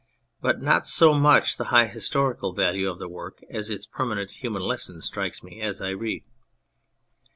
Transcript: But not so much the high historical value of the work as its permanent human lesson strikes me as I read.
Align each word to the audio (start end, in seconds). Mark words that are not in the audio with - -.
But 0.41 0.63
not 0.63 0.87
so 0.87 1.13
much 1.13 1.57
the 1.57 1.65
high 1.65 1.85
historical 1.85 2.53
value 2.53 2.89
of 2.89 2.97
the 2.97 3.07
work 3.07 3.43
as 3.51 3.69
its 3.69 3.85
permanent 3.85 4.31
human 4.43 4.63
lesson 4.63 4.99
strikes 4.99 5.43
me 5.43 5.61
as 5.61 5.79
I 5.79 5.89
read. 5.89 6.23